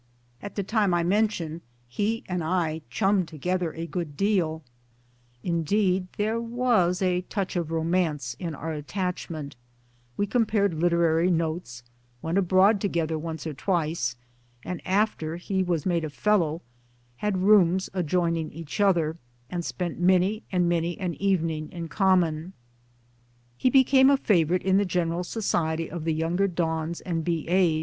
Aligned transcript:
At 0.41 0.55
the 0.55 0.63
time 0.63 0.95
I 0.95 1.03
mention 1.03 1.61
he 1.87 2.23
and 2.27 2.43
I 2.43 2.81
chummed 2.89 3.27
together 3.27 3.71
a 3.73 3.85
good 3.85 4.17
deal 4.17 4.63
indeed 5.43 6.07
there 6.17 6.41
was 6.41 7.03
a 7.03 7.21
touch 7.29 7.55
of 7.55 7.69
romance 7.69 8.35
in 8.39 8.55
our 8.55 8.73
attachment 8.73 9.55
we 10.17 10.25
compared 10.25 10.73
literary 10.73 11.29
notes, 11.29 11.83
went 12.19 12.39
abroad 12.39 12.81
together 12.81 13.15
once 13.19 13.45
or 13.45 13.53
twice, 13.53 14.15
and 14.65 14.81
after 14.87 15.35
he 15.37 15.61
was 15.61 15.85
made 15.85 16.03
a 16.03 16.09
Fellow, 16.09 16.63
had 17.17 17.43
rooms 17.43 17.87
adjoining 17.93 18.51
each 18.51 18.79
other, 18.81 19.17
and 19.51 19.63
spent 19.63 19.99
many 19.99 20.41
and 20.51 20.67
many 20.67 20.99
an 20.99 21.13
evening 21.21 21.71
in 21.71 21.89
common. 21.89 22.53
He 23.55 23.69
became 23.69 24.09
a 24.09 24.17
favorite 24.17 24.63
in 24.63 24.77
the 24.77 24.83
general 24.83 25.23
society 25.23 25.91
of 25.91 26.05
the 26.05 26.13
younger 26.15 26.47
dons 26.47 27.01
and 27.01 27.23
B.A.' 27.23 27.79